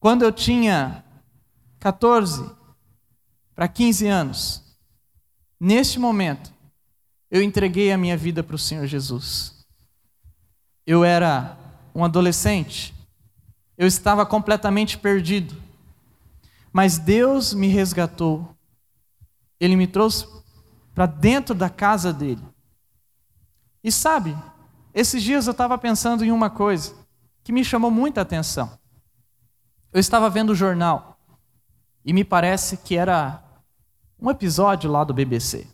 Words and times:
quando 0.00 0.22
eu 0.22 0.32
tinha 0.32 1.04
14 1.80 2.50
para 3.54 3.66
15 3.66 4.06
anos, 4.06 4.62
neste 5.58 5.98
momento, 5.98 6.52
eu 7.30 7.42
entreguei 7.42 7.92
a 7.92 7.98
minha 7.98 8.16
vida 8.16 8.42
para 8.42 8.56
o 8.56 8.58
Senhor 8.58 8.86
Jesus. 8.86 9.66
Eu 10.86 11.04
era 11.04 11.58
um 11.94 12.04
adolescente, 12.04 12.94
eu 13.76 13.86
estava 13.86 14.24
completamente 14.24 14.96
perdido, 14.96 15.56
mas 16.72 16.98
Deus 16.98 17.52
me 17.52 17.66
resgatou, 17.66 18.56
Ele 19.58 19.74
me 19.74 19.86
trouxe 19.86 20.26
para 20.94 21.06
dentro 21.06 21.54
da 21.54 21.68
casa 21.68 22.12
dele. 22.12 22.42
E 23.82 23.90
sabe, 23.90 24.36
esses 24.94 25.22
dias 25.22 25.46
eu 25.46 25.52
estava 25.52 25.76
pensando 25.76 26.24
em 26.24 26.30
uma 26.30 26.50
coisa 26.50 26.94
que 27.42 27.52
me 27.52 27.64
chamou 27.64 27.90
muita 27.90 28.20
atenção. 28.20 28.77
Eu 29.92 30.00
estava 30.00 30.28
vendo 30.28 30.50
o 30.50 30.54
jornal 30.54 31.18
e 32.04 32.12
me 32.12 32.24
parece 32.24 32.76
que 32.76 32.96
era 32.96 33.42
um 34.20 34.30
episódio 34.30 34.90
lá 34.90 35.02
do 35.02 35.14
BBC. 35.14 35.66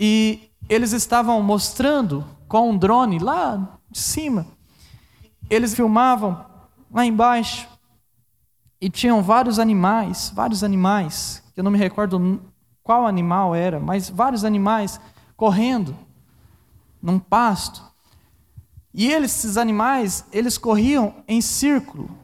E 0.00 0.50
eles 0.68 0.92
estavam 0.92 1.42
mostrando 1.42 2.24
com 2.48 2.70
um 2.70 2.78
drone 2.78 3.18
lá 3.18 3.78
de 3.90 3.98
cima. 3.98 4.46
Eles 5.50 5.74
filmavam 5.74 6.44
lá 6.90 7.04
embaixo 7.04 7.68
e 8.80 8.88
tinham 8.88 9.22
vários 9.22 9.58
animais, 9.58 10.32
vários 10.34 10.64
animais, 10.64 11.42
que 11.54 11.60
eu 11.60 11.64
não 11.64 11.70
me 11.70 11.78
recordo 11.78 12.42
qual 12.82 13.06
animal 13.06 13.54
era, 13.54 13.78
mas 13.78 14.08
vários 14.08 14.44
animais 14.44 14.98
correndo 15.36 15.96
num 17.02 17.18
pasto. 17.18 17.82
E 18.94 19.10
eles, 19.12 19.36
esses 19.36 19.56
animais, 19.56 20.24
eles 20.32 20.58
corriam 20.58 21.22
em 21.28 21.40
círculo. 21.40 22.21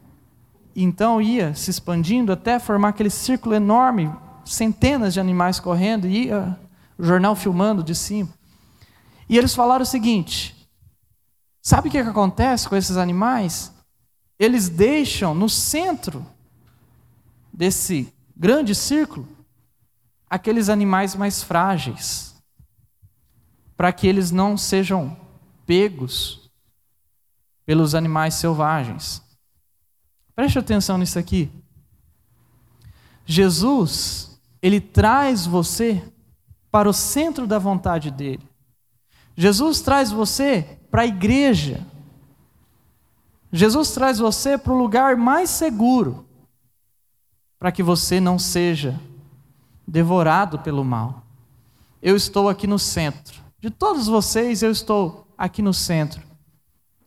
Então 0.80 1.20
ia 1.20 1.56
se 1.56 1.72
expandindo 1.72 2.30
até 2.30 2.60
formar 2.60 2.90
aquele 2.90 3.10
círculo 3.10 3.52
enorme, 3.52 4.12
centenas 4.44 5.12
de 5.12 5.18
animais 5.18 5.58
correndo, 5.58 6.06
e 6.06 6.26
ia 6.26 6.56
o 6.96 7.02
jornal 7.02 7.34
filmando 7.34 7.82
de 7.82 7.96
cima. 7.96 8.28
E 9.28 9.36
eles 9.36 9.56
falaram 9.56 9.82
o 9.82 9.86
seguinte: 9.86 10.54
sabe 11.60 11.88
o 11.88 11.90
que, 11.90 12.00
que 12.00 12.08
acontece 12.08 12.68
com 12.68 12.76
esses 12.76 12.96
animais? 12.96 13.72
Eles 14.38 14.68
deixam 14.68 15.34
no 15.34 15.48
centro 15.48 16.24
desse 17.52 18.14
grande 18.36 18.72
círculo 18.72 19.28
aqueles 20.30 20.68
animais 20.68 21.16
mais 21.16 21.42
frágeis, 21.42 22.36
para 23.76 23.92
que 23.92 24.06
eles 24.06 24.30
não 24.30 24.56
sejam 24.56 25.16
pegos 25.66 26.48
pelos 27.66 27.96
animais 27.96 28.34
selvagens. 28.34 29.26
Preste 30.38 30.56
atenção 30.56 30.96
nisso 30.98 31.18
aqui. 31.18 31.50
Jesus, 33.26 34.40
ele 34.62 34.80
traz 34.80 35.44
você 35.44 36.00
para 36.70 36.88
o 36.88 36.92
centro 36.92 37.44
da 37.44 37.58
vontade 37.58 38.08
dele. 38.08 38.48
Jesus 39.36 39.80
traz 39.80 40.12
você 40.12 40.78
para 40.92 41.02
a 41.02 41.06
igreja. 41.06 41.84
Jesus 43.52 43.90
traz 43.90 44.20
você 44.20 44.56
para 44.56 44.72
o 44.72 44.78
lugar 44.78 45.16
mais 45.16 45.50
seguro, 45.50 46.24
para 47.58 47.72
que 47.72 47.82
você 47.82 48.20
não 48.20 48.38
seja 48.38 48.96
devorado 49.84 50.60
pelo 50.60 50.84
mal. 50.84 51.24
Eu 52.00 52.14
estou 52.14 52.48
aqui 52.48 52.68
no 52.68 52.78
centro. 52.78 53.42
De 53.58 53.70
todos 53.70 54.06
vocês, 54.06 54.62
eu 54.62 54.70
estou 54.70 55.26
aqui 55.36 55.62
no 55.62 55.74
centro. 55.74 56.27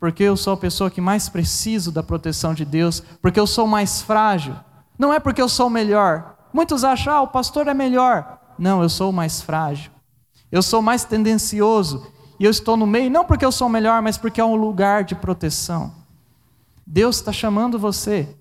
Porque 0.02 0.23
eu 0.23 0.35
sou 0.35 0.53
a 0.53 0.57
pessoa 0.57 0.89
que 0.89 0.99
mais 0.99 1.30
preciso 1.30 1.91
da 1.91 2.02
proteção 2.02 2.55
de 2.55 2.66
Deus, 2.66 3.03
porque 3.21 3.39
eu 3.39 3.45
sou 3.45 3.67
mais 3.67 4.02
frágil. 4.02 4.55
Não 4.97 5.13
é 5.13 5.19
porque 5.19 5.39
eu 5.39 5.47
sou 5.47 5.69
melhor. 5.69 6.38
Muitos 6.52 6.83
acham, 6.83 7.13
ah, 7.13 7.21
o 7.21 7.27
pastor 7.27 7.67
é 7.67 7.73
melhor. 7.75 8.39
Não, 8.58 8.81
eu 8.81 8.89
sou 8.89 9.11
mais 9.11 9.43
frágil. 9.43 9.91
Eu 10.52 10.64
sou 10.64 10.81
mais 10.81 11.03
tendencioso. 11.03 12.11
E 12.39 12.45
eu 12.45 12.49
estou 12.49 12.76
no 12.76 12.87
meio, 12.87 13.11
não 13.11 13.23
porque 13.23 13.45
eu 13.45 13.52
sou 13.52 13.70
melhor, 13.70 14.02
mas 14.02 14.17
porque 14.17 14.42
é 14.42 14.43
um 14.43 14.55
lugar 14.55 15.03
de 15.03 15.14
proteção. 15.14 15.93
Deus 16.86 17.17
está 17.17 17.31
chamando 17.31 17.77
você 17.77 18.36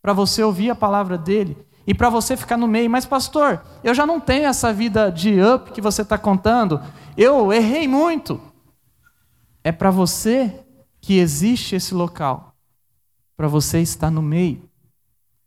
para 0.00 0.14
você 0.14 0.42
ouvir 0.42 0.70
a 0.70 0.74
palavra 0.74 1.18
dele 1.18 1.58
e 1.86 1.92
para 1.92 2.08
você 2.08 2.38
ficar 2.38 2.56
no 2.56 2.66
meio. 2.66 2.88
Mas, 2.88 3.04
pastor, 3.04 3.62
eu 3.84 3.92
já 3.92 4.06
não 4.06 4.18
tenho 4.18 4.46
essa 4.46 4.72
vida 4.72 5.12
de 5.12 5.42
up 5.42 5.72
que 5.72 5.82
você 5.82 6.00
está 6.00 6.16
contando. 6.16 6.80
Eu 7.18 7.52
errei 7.52 7.86
muito. 7.86 8.40
É 9.62 9.70
para 9.70 9.90
você 9.90 10.65
que 11.06 11.20
existe 11.20 11.76
esse 11.76 11.94
local, 11.94 12.56
para 13.36 13.46
você 13.46 13.80
estar 13.80 14.10
no 14.10 14.20
meio. 14.20 14.68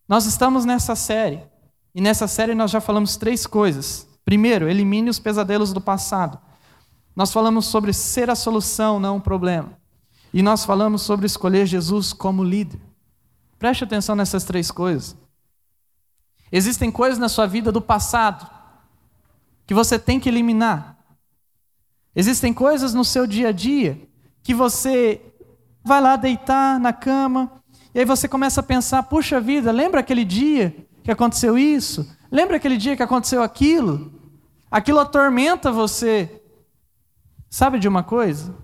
Nós 0.07 0.25
estamos 0.25 0.63
nessa 0.63 0.95
série, 0.95 1.43
e 1.93 1.99
nessa 1.99 2.29
série 2.29 2.55
nós 2.55 2.71
já 2.71 2.79
falamos 2.79 3.17
três 3.17 3.45
coisas. 3.45 4.07
Primeiro, 4.23 4.69
elimine 4.69 5.09
os 5.09 5.19
pesadelos 5.19 5.73
do 5.73 5.81
passado. 5.81 6.39
Nós 7.13 7.33
falamos 7.33 7.65
sobre 7.65 7.91
ser 7.91 8.29
a 8.29 8.35
solução, 8.35 9.01
não 9.01 9.17
o 9.17 9.21
problema. 9.21 9.77
E 10.33 10.41
nós 10.41 10.63
falamos 10.63 11.01
sobre 11.01 11.25
escolher 11.25 11.65
Jesus 11.65 12.13
como 12.13 12.41
líder. 12.41 12.79
Preste 13.57 13.83
atenção 13.83 14.15
nessas 14.15 14.45
três 14.45 14.71
coisas. 14.71 15.17
Existem 16.53 16.89
coisas 16.89 17.19
na 17.19 17.27
sua 17.27 17.47
vida 17.47 17.69
do 17.69 17.81
passado 17.81 18.49
que 19.67 19.73
você 19.73 19.99
tem 19.99 20.21
que 20.21 20.29
eliminar. 20.29 20.97
Existem 22.15 22.53
coisas 22.53 22.93
no 22.93 23.03
seu 23.03 23.27
dia 23.27 23.49
a 23.49 23.51
dia 23.51 24.07
que 24.41 24.53
você 24.53 25.28
vai 25.83 26.01
lá 26.01 26.15
deitar 26.15 26.79
na 26.79 26.93
cama 26.93 27.59
e 27.93 27.99
aí 27.99 28.05
você 28.05 28.27
começa 28.27 28.59
a 28.59 28.63
pensar: 28.63 29.03
puxa 29.03 29.39
vida, 29.39 29.71
lembra 29.71 29.99
aquele 29.99 30.23
dia 30.23 30.75
que 31.03 31.11
aconteceu 31.11 31.57
isso? 31.57 32.09
Lembra 32.31 32.57
aquele 32.57 32.77
dia 32.77 32.95
que 32.95 33.03
aconteceu 33.03 33.41
aquilo? 33.41 34.13
Aquilo 34.69 34.99
atormenta 34.99 35.71
você. 35.71 36.43
Sabe 37.49 37.79
de 37.79 37.87
uma 37.87 38.03
coisa? 38.03 38.55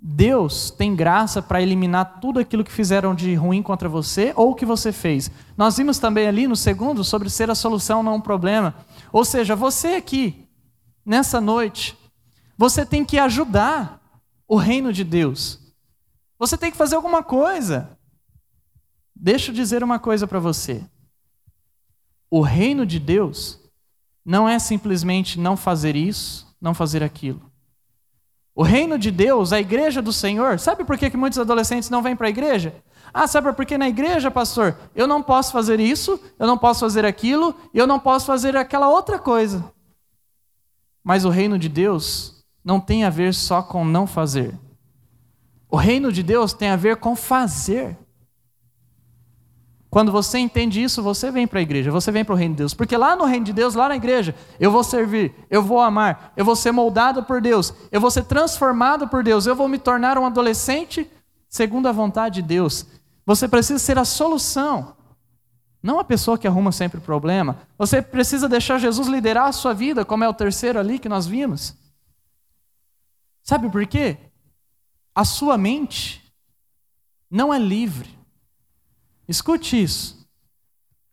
Deus 0.00 0.70
tem 0.70 0.94
graça 0.94 1.42
para 1.42 1.60
eliminar 1.60 2.20
tudo 2.20 2.38
aquilo 2.38 2.62
que 2.62 2.70
fizeram 2.70 3.16
de 3.16 3.34
ruim 3.34 3.60
contra 3.60 3.88
você 3.88 4.32
ou 4.36 4.54
que 4.54 4.64
você 4.64 4.92
fez. 4.92 5.28
Nós 5.56 5.76
vimos 5.76 5.98
também 5.98 6.28
ali 6.28 6.46
no 6.46 6.54
segundo 6.54 7.02
sobre 7.02 7.28
ser 7.28 7.50
a 7.50 7.54
solução, 7.56 8.00
não 8.00 8.14
um 8.14 8.20
problema. 8.20 8.76
Ou 9.12 9.24
seja, 9.24 9.56
você 9.56 9.96
aqui, 9.96 10.46
nessa 11.04 11.40
noite, 11.40 11.98
você 12.56 12.86
tem 12.86 13.04
que 13.04 13.18
ajudar 13.18 14.00
o 14.46 14.56
reino 14.56 14.92
de 14.92 15.02
Deus. 15.02 15.67
Você 16.38 16.56
tem 16.56 16.70
que 16.70 16.76
fazer 16.76 16.96
alguma 16.96 17.22
coisa. 17.22 17.98
Deixa 19.14 19.50
eu 19.50 19.54
dizer 19.54 19.82
uma 19.82 19.98
coisa 19.98 20.26
para 20.26 20.38
você. 20.38 20.84
O 22.30 22.40
reino 22.40 22.86
de 22.86 23.00
Deus 23.00 23.58
não 24.24 24.48
é 24.48 24.58
simplesmente 24.58 25.40
não 25.40 25.56
fazer 25.56 25.96
isso, 25.96 26.54
não 26.60 26.74
fazer 26.74 27.02
aquilo. 27.02 27.50
O 28.54 28.62
reino 28.62 28.98
de 28.98 29.10
Deus, 29.10 29.52
a 29.52 29.60
igreja 29.60 30.02
do 30.02 30.12
Senhor, 30.12 30.58
sabe 30.58 30.84
por 30.84 30.98
que, 30.98 31.10
que 31.10 31.16
muitos 31.16 31.38
adolescentes 31.38 31.88
não 31.88 32.02
vêm 32.02 32.16
para 32.16 32.26
a 32.26 32.30
igreja? 32.30 32.82
Ah, 33.14 33.26
sabe 33.26 33.52
por 33.52 33.64
que 33.64 33.78
na 33.78 33.88
igreja, 33.88 34.30
pastor? 34.30 34.76
Eu 34.94 35.06
não 35.06 35.22
posso 35.22 35.52
fazer 35.52 35.80
isso, 35.80 36.20
eu 36.38 36.46
não 36.46 36.58
posso 36.58 36.80
fazer 36.80 37.04
aquilo, 37.04 37.54
eu 37.72 37.86
não 37.86 37.98
posso 37.98 38.26
fazer 38.26 38.56
aquela 38.56 38.88
outra 38.88 39.18
coisa. 39.18 39.72
Mas 41.02 41.24
o 41.24 41.30
reino 41.30 41.58
de 41.58 41.68
Deus 41.68 42.44
não 42.62 42.80
tem 42.80 43.04
a 43.04 43.10
ver 43.10 43.32
só 43.32 43.62
com 43.62 43.84
não 43.84 44.06
fazer. 44.06 44.58
O 45.70 45.76
reino 45.76 46.10
de 46.10 46.22
Deus 46.22 46.52
tem 46.52 46.70
a 46.70 46.76
ver 46.76 46.96
com 46.96 47.14
fazer. 47.14 47.96
Quando 49.90 50.12
você 50.12 50.38
entende 50.38 50.82
isso, 50.82 51.02
você 51.02 51.30
vem 51.30 51.46
para 51.46 51.60
a 51.60 51.62
igreja, 51.62 51.90
você 51.90 52.12
vem 52.12 52.24
para 52.24 52.34
o 52.34 52.36
reino 52.36 52.54
de 52.54 52.58
Deus. 52.58 52.74
Porque 52.74 52.96
lá 52.96 53.16
no 53.16 53.24
reino 53.24 53.46
de 53.46 53.52
Deus, 53.52 53.74
lá 53.74 53.88
na 53.88 53.96
igreja, 53.96 54.34
eu 54.60 54.70
vou 54.70 54.84
servir, 54.84 55.34
eu 55.48 55.62
vou 55.62 55.80
amar, 55.80 56.32
eu 56.36 56.44
vou 56.44 56.54
ser 56.54 56.72
moldado 56.72 57.22
por 57.22 57.40
Deus, 57.40 57.72
eu 57.90 58.00
vou 58.00 58.10
ser 58.10 58.24
transformado 58.24 59.08
por 59.08 59.22
Deus, 59.22 59.46
eu 59.46 59.56
vou 59.56 59.66
me 59.66 59.78
tornar 59.78 60.18
um 60.18 60.26
adolescente 60.26 61.10
segundo 61.48 61.86
a 61.88 61.92
vontade 61.92 62.36
de 62.36 62.48
Deus. 62.48 62.86
Você 63.24 63.48
precisa 63.48 63.78
ser 63.78 63.98
a 63.98 64.04
solução, 64.04 64.94
não 65.82 65.98
a 65.98 66.04
pessoa 66.04 66.36
que 66.36 66.46
arruma 66.46 66.72
sempre 66.72 67.00
problema. 67.00 67.58
Você 67.78 68.02
precisa 68.02 68.48
deixar 68.48 68.78
Jesus 68.78 69.08
liderar 69.08 69.46
a 69.46 69.52
sua 69.52 69.72
vida, 69.72 70.04
como 70.04 70.24
é 70.24 70.28
o 70.28 70.34
terceiro 70.34 70.78
ali 70.78 70.98
que 70.98 71.08
nós 71.08 71.26
vimos. 71.26 71.74
Sabe 73.42 73.70
por 73.70 73.86
quê? 73.86 74.18
A 75.18 75.24
sua 75.24 75.58
mente 75.58 76.22
não 77.28 77.52
é 77.52 77.58
livre 77.58 78.18
Escute 79.28 79.80
isso. 79.80 80.26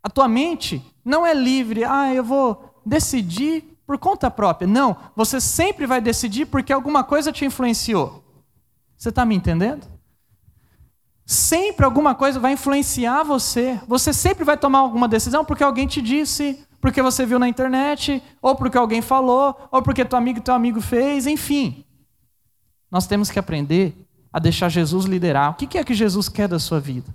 A 0.02 0.10
tua 0.10 0.28
mente 0.28 0.81
não 1.04 1.25
é 1.25 1.34
livre, 1.34 1.84
ah, 1.84 2.13
eu 2.13 2.24
vou 2.24 2.81
decidir 2.86 3.78
por 3.86 3.98
conta 3.98 4.31
própria. 4.31 4.68
Não, 4.68 4.96
você 5.16 5.42
sempre 5.42 5.86
vai 5.86 6.00
decidir 6.00 6.46
porque 6.46 6.72
alguma 6.72 7.04
coisa 7.04 7.31
te 7.31 7.44
influenciou. 7.44 8.24
Você 8.96 9.10
está 9.10 9.25
me 9.25 9.36
entendendo? 9.36 9.86
Sempre 11.25 11.84
alguma 11.84 12.16
coisa 12.16 12.40
vai 12.40 12.54
influenciar 12.54 13.24
você. 13.24 13.80
Você 13.88 14.13
sempre 14.13 14.46
vai 14.46 14.57
tomar 14.57 14.80
alguma 14.80 15.07
decisão 15.07 15.44
porque 15.44 15.63
alguém 15.63 15.88
te 15.88 16.02
disse, 16.02 16.66
porque 16.80 17.02
você 17.02 17.25
viu 17.25 17.40
na 17.40 17.50
internet, 17.50 18.24
ou 18.42 18.56
porque 18.56 18.78
alguém 18.78 19.02
falou, 19.02 19.68
ou 19.72 19.81
porque 19.81 20.06
teu 20.06 20.18
amigo 20.18 20.40
teu 20.40 20.54
amigo 20.54 20.80
fez, 20.80 21.28
enfim. 21.28 21.84
Nós 22.95 23.06
temos 23.06 23.30
que 23.30 23.38
aprender 23.38 23.94
a 24.31 24.39
deixar 24.39 24.69
Jesus 24.69 25.03
liderar. 25.03 25.51
O 25.51 25.56
que 25.56 25.77
é 25.77 25.83
que 25.83 25.94
Jesus 25.94 26.30
quer 26.30 26.47
da 26.47 26.57
sua 26.57 26.80
vida? 26.80 27.13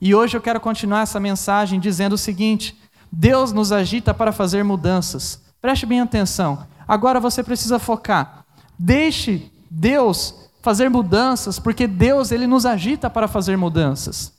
E 0.00 0.14
hoje 0.14 0.36
eu 0.36 0.40
quero 0.40 0.60
continuar 0.60 1.00
essa 1.00 1.18
mensagem 1.18 1.80
dizendo 1.80 2.12
o 2.12 2.16
seguinte: 2.18 2.80
Deus 3.10 3.50
nos 3.50 3.72
agita 3.72 4.14
para 4.14 4.30
fazer 4.30 4.62
mudanças. 4.62 5.42
Preste 5.60 5.86
bem 5.86 6.00
atenção. 6.00 6.68
Agora 6.86 7.18
você 7.18 7.42
precisa 7.42 7.80
focar. 7.80 8.46
Deixe 8.78 9.50
Deus 9.68 10.48
fazer 10.60 10.88
mudanças, 10.88 11.58
porque 11.58 11.88
Deus 11.88 12.30
ele 12.30 12.46
nos 12.46 12.64
agita 12.64 13.10
para 13.10 13.26
fazer 13.26 13.58
mudanças. 13.58 14.32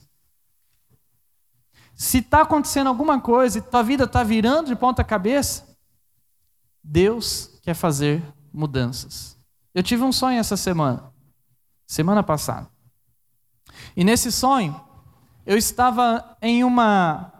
Se 1.94 2.19
está 2.19 2.44
acontecendo 2.44 2.88
alguma 2.88 3.19
coisa 3.19 3.57
e 3.57 3.62
tua 3.62 3.83
vida 3.83 4.06
está 4.06 4.24
virando 4.24 4.68
de 4.68 4.77
ponta 4.77 5.04
cabeça, 5.04 5.75
Deus 6.81 7.50
quer 7.62 7.74
fazer 7.74 8.24
mudanças. 8.54 9.43
Eu 9.74 9.81
tive 9.81 10.04
um 10.04 10.12
sonho 10.12 10.40
essa 10.40 10.56
semana, 10.56 11.12
semana 11.88 12.22
passada. 12.22 12.68
E 13.96 14.04
nesse 14.04 14.31
sonho, 14.31 14.80
eu 15.46 15.58
estava 15.58 16.38
em 16.42 16.64
uma 16.64 17.31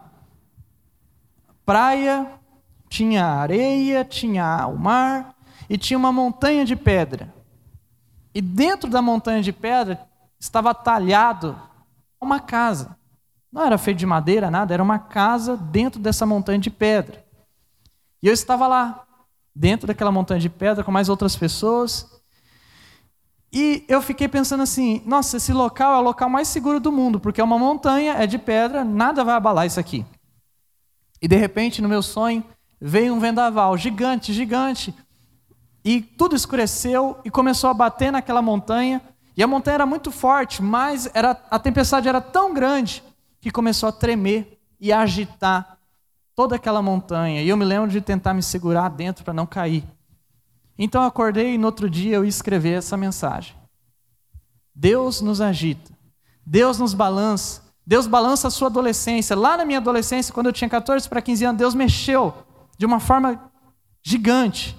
praia, 1.64 2.28
tinha 2.88 3.24
areia, 3.24 4.04
tinha 4.04 4.66
o 4.66 4.78
mar 4.78 5.34
e 5.68 5.78
tinha 5.78 5.96
uma 5.96 6.12
montanha 6.12 6.64
de 6.64 6.76
pedra. 6.76 7.32
E 8.34 8.40
dentro 8.40 8.90
da 8.90 9.00
montanha 9.00 9.42
de 9.42 9.52
pedra 9.52 10.06
estava 10.38 10.74
talhado 10.74 11.56
uma 12.20 12.40
casa. 12.40 12.96
Não 13.50 13.62
era 13.62 13.78
feito 13.78 13.98
de 13.98 14.06
madeira, 14.06 14.50
nada, 14.50 14.74
era 14.74 14.82
uma 14.82 14.98
casa 14.98 15.56
dentro 15.56 16.00
dessa 16.00 16.26
montanha 16.26 16.58
de 16.58 16.70
pedra. 16.70 17.24
E 18.20 18.26
eu 18.26 18.32
estava 18.32 18.66
lá, 18.66 19.06
dentro 19.54 19.86
daquela 19.86 20.10
montanha 20.10 20.40
de 20.40 20.48
pedra, 20.48 20.82
com 20.82 20.90
mais 20.90 21.08
outras 21.08 21.36
pessoas. 21.36 22.13
E 23.54 23.84
eu 23.86 24.02
fiquei 24.02 24.26
pensando 24.26 24.64
assim: 24.64 25.00
nossa, 25.06 25.36
esse 25.36 25.52
local 25.52 25.94
é 25.94 25.98
o 25.98 26.02
local 26.02 26.28
mais 26.28 26.48
seguro 26.48 26.80
do 26.80 26.90
mundo, 26.90 27.20
porque 27.20 27.40
é 27.40 27.44
uma 27.44 27.56
montanha, 27.56 28.14
é 28.14 28.26
de 28.26 28.36
pedra, 28.36 28.84
nada 28.84 29.22
vai 29.22 29.36
abalar 29.36 29.64
isso 29.64 29.78
aqui. 29.78 30.04
E 31.22 31.28
de 31.28 31.36
repente, 31.36 31.80
no 31.80 31.88
meu 31.88 32.02
sonho, 32.02 32.44
veio 32.80 33.14
um 33.14 33.20
vendaval 33.20 33.78
gigante, 33.78 34.32
gigante, 34.32 34.92
e 35.84 36.02
tudo 36.02 36.34
escureceu 36.34 37.16
e 37.24 37.30
começou 37.30 37.70
a 37.70 37.74
bater 37.74 38.10
naquela 38.10 38.42
montanha. 38.42 39.00
E 39.36 39.42
a 39.42 39.46
montanha 39.46 39.76
era 39.76 39.86
muito 39.86 40.10
forte, 40.10 40.60
mas 40.60 41.08
era, 41.14 41.40
a 41.50 41.58
tempestade 41.58 42.08
era 42.08 42.20
tão 42.20 42.52
grande 42.52 43.02
que 43.40 43.50
começou 43.50 43.88
a 43.88 43.92
tremer 43.92 44.58
e 44.80 44.92
a 44.92 45.00
agitar 45.00 45.78
toda 46.34 46.56
aquela 46.56 46.82
montanha. 46.82 47.42
E 47.42 47.48
eu 47.48 47.56
me 47.56 47.64
lembro 47.64 47.88
de 47.88 48.00
tentar 48.00 48.34
me 48.34 48.42
segurar 48.42 48.88
dentro 48.88 49.24
para 49.24 49.34
não 49.34 49.46
cair. 49.46 49.84
Então 50.78 51.02
eu 51.02 51.08
acordei 51.08 51.54
e 51.54 51.58
no 51.58 51.66
outro 51.66 51.88
dia 51.88 52.16
eu 52.16 52.24
escrevi 52.24 52.72
essa 52.72 52.96
mensagem. 52.96 53.56
Deus 54.74 55.20
nos 55.20 55.40
agita, 55.40 55.96
Deus 56.44 56.78
nos 56.78 56.94
balança, 56.94 57.62
Deus 57.86 58.06
balança 58.06 58.48
a 58.48 58.50
sua 58.50 58.68
adolescência. 58.68 59.36
Lá 59.36 59.56
na 59.56 59.64
minha 59.64 59.78
adolescência, 59.78 60.32
quando 60.32 60.46
eu 60.46 60.52
tinha 60.52 60.68
14 60.68 61.08
para 61.08 61.22
15 61.22 61.44
anos, 61.44 61.58
Deus 61.58 61.74
mexeu 61.74 62.34
de 62.76 62.86
uma 62.86 62.98
forma 62.98 63.52
gigante. 64.02 64.76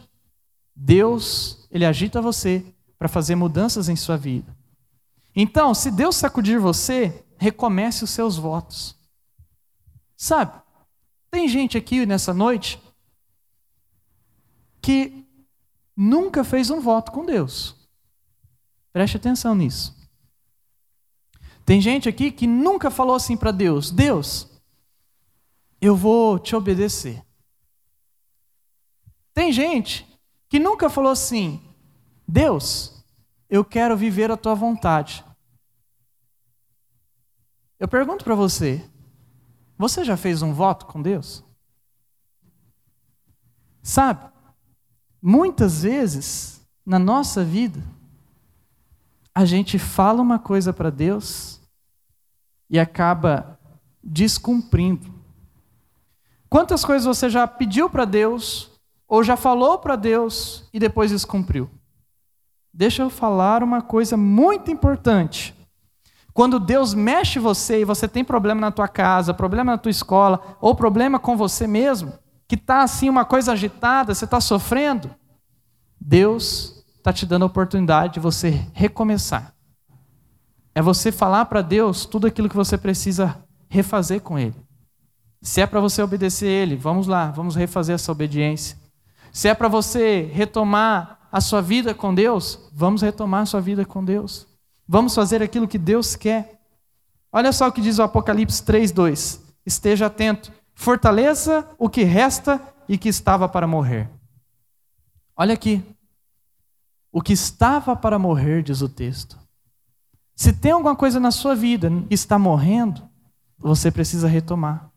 Deus, 0.75 1.67
ele 1.71 1.85
agita 1.85 2.21
você 2.21 2.65
para 2.97 3.07
fazer 3.07 3.35
mudanças 3.35 3.87
em 3.87 3.95
sua 3.95 4.17
vida. 4.17 4.55
Então, 5.35 5.73
se 5.73 5.91
Deus 5.91 6.15
sacudir 6.15 6.59
você, 6.59 7.23
recomece 7.37 8.03
os 8.03 8.09
seus 8.09 8.37
votos. 8.37 8.95
Sabe, 10.17 10.53
tem 11.29 11.47
gente 11.47 11.77
aqui 11.77 12.05
nessa 12.05 12.33
noite 12.33 12.81
que 14.81 15.24
nunca 15.95 16.43
fez 16.43 16.69
um 16.69 16.79
voto 16.79 17.11
com 17.11 17.25
Deus. 17.25 17.75
Preste 18.91 19.17
atenção 19.17 19.55
nisso. 19.55 19.95
Tem 21.65 21.81
gente 21.81 22.07
aqui 22.07 22.31
que 22.31 22.45
nunca 22.45 22.91
falou 22.91 23.15
assim 23.15 23.35
para 23.35 23.51
Deus: 23.51 23.91
Deus, 23.91 24.47
eu 25.81 25.95
vou 25.95 26.37
te 26.37 26.55
obedecer. 26.55 27.23
Tem 29.33 29.51
gente 29.51 30.07
que 30.47 30.59
nunca 30.59 30.89
falou 30.89 31.11
assim: 31.11 31.61
Deus, 32.27 33.03
eu 33.49 33.65
quero 33.65 33.97
viver 33.97 34.31
a 34.31 34.37
tua 34.37 34.55
vontade. 34.55 35.25
Eu 37.79 37.87
pergunto 37.87 38.23
para 38.23 38.35
você: 38.35 38.87
você 39.77 40.03
já 40.03 40.15
fez 40.15 40.41
um 40.41 40.53
voto 40.53 40.85
com 40.85 41.01
Deus? 41.01 41.43
Sabe, 43.83 44.31
muitas 45.25 45.81
vezes 45.81 46.61
na 46.85 46.99
nossa 46.99 47.43
vida, 47.43 47.81
a 49.33 49.43
gente 49.43 49.79
fala 49.79 50.21
uma 50.21 50.37
coisa 50.37 50.71
para 50.71 50.91
Deus 50.91 51.59
e 52.69 52.77
acaba 52.77 53.59
descumprindo. 54.03 55.11
Quantas 56.47 56.85
coisas 56.85 57.07
você 57.07 57.27
já 57.27 57.47
pediu 57.47 57.89
para 57.89 58.05
Deus, 58.05 58.69
ou 59.07 59.23
já 59.23 59.35
falou 59.35 59.79
para 59.79 59.95
Deus 59.95 60.69
e 60.71 60.77
depois 60.77 61.09
descumpriu? 61.09 61.71
Deixa 62.71 63.01
eu 63.01 63.09
falar 63.09 63.63
uma 63.63 63.81
coisa 63.81 64.15
muito 64.15 64.69
importante. 64.69 65.55
Quando 66.35 66.59
Deus 66.59 66.93
mexe 66.93 67.39
você 67.39 67.81
e 67.81 67.85
você 67.85 68.07
tem 68.07 68.23
problema 68.23 68.61
na 68.61 68.71
tua 68.71 68.87
casa, 68.87 69.33
problema 69.33 69.71
na 69.71 69.77
tua 69.79 69.89
escola, 69.89 70.55
ou 70.61 70.75
problema 70.75 71.17
com 71.17 71.35
você 71.35 71.65
mesmo, 71.65 72.13
que 72.47 72.55
está 72.55 72.83
assim 72.83 73.09
uma 73.09 73.25
coisa 73.25 73.53
agitada, 73.53 74.13
você 74.13 74.25
está 74.25 74.39
sofrendo, 74.39 75.13
Deus 75.99 76.83
está 76.97 77.11
te 77.11 77.25
dando 77.25 77.43
a 77.43 77.47
oportunidade 77.47 78.15
de 78.15 78.19
você 78.19 78.65
recomeçar. 78.73 79.53
É 80.73 80.81
você 80.81 81.11
falar 81.11 81.45
para 81.45 81.61
Deus 81.61 82.05
tudo 82.05 82.27
aquilo 82.27 82.49
que 82.49 82.55
você 82.55 82.77
precisa 82.77 83.43
refazer 83.69 84.21
com 84.21 84.37
Ele. 84.37 84.55
Se 85.41 85.61
é 85.61 85.67
para 85.67 85.79
você 85.79 86.01
obedecer 86.01 86.47
Ele, 86.47 86.75
vamos 86.75 87.07
lá, 87.07 87.31
vamos 87.31 87.55
refazer 87.55 87.95
essa 87.95 88.11
obediência. 88.11 88.77
Se 89.31 89.47
é 89.47 89.53
para 89.53 89.67
você 89.67 90.29
retomar 90.33 91.27
a 91.31 91.41
sua 91.41 91.61
vida 91.61 91.93
com 91.93 92.13
Deus, 92.13 92.69
vamos 92.73 93.01
retomar 93.01 93.41
a 93.41 93.45
sua 93.45 93.61
vida 93.61 93.85
com 93.85 94.03
Deus. 94.03 94.47
Vamos 94.87 95.13
fazer 95.13 95.41
aquilo 95.41 95.67
que 95.67 95.77
Deus 95.77 96.15
quer. 96.15 96.61
Olha 97.31 97.51
só 97.51 97.67
o 97.67 97.71
que 97.71 97.81
diz 97.81 97.99
o 97.99 98.03
Apocalipse 98.03 98.63
3:2. 98.63 99.41
Esteja 99.65 100.05
atento. 100.05 100.51
Fortaleça 100.75 101.67
o 101.79 101.89
que 101.89 102.03
resta 102.03 102.61
e 102.87 102.97
que 102.97 103.09
estava 103.09 103.49
para 103.49 103.65
morrer. 103.65 104.09
Olha 105.35 105.53
aqui. 105.53 105.83
O 107.11 107.21
que 107.21 107.33
estava 107.33 107.95
para 107.95 108.19
morrer, 108.19 108.61
diz 108.61 108.81
o 108.81 108.89
texto. 108.89 109.39
Se 110.35 110.51
tem 110.51 110.73
alguma 110.73 110.95
coisa 110.95 111.17
na 111.17 111.31
sua 111.31 111.55
vida 111.55 111.89
que 112.09 112.13
está 112.13 112.37
morrendo, 112.37 113.09
você 113.57 113.89
precisa 113.89 114.27
retomar. 114.27 114.91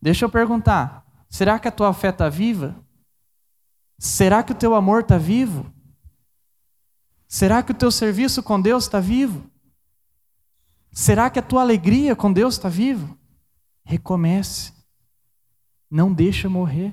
Deixa 0.00 0.26
eu 0.26 0.28
perguntar: 0.28 1.02
será 1.30 1.58
que 1.58 1.66
a 1.66 1.72
tua 1.72 1.94
fé 1.94 2.10
está 2.10 2.28
viva? 2.28 2.76
Será 3.98 4.42
que 4.42 4.52
o 4.52 4.54
teu 4.54 4.74
amor 4.74 5.00
está 5.00 5.16
vivo? 5.16 5.72
Será 7.26 7.62
que 7.62 7.72
o 7.72 7.74
teu 7.74 7.90
serviço 7.90 8.42
com 8.42 8.60
Deus 8.60 8.84
está 8.84 9.00
vivo? 9.00 9.50
Será 10.92 11.30
que 11.30 11.38
a 11.38 11.42
tua 11.42 11.62
alegria 11.62 12.14
com 12.14 12.30
Deus 12.30 12.54
está 12.54 12.68
vivo? 12.68 13.18
Recomece. 13.82 14.73
Não 15.94 16.12
deixa 16.12 16.48
morrer. 16.48 16.92